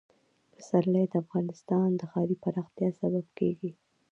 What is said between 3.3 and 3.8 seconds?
کېږي.